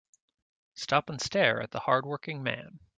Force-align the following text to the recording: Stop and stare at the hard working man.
Stop 0.73 1.11
and 1.11 1.21
stare 1.21 1.61
at 1.61 1.69
the 1.69 1.79
hard 1.81 2.07
working 2.07 2.41
man. 2.41 2.79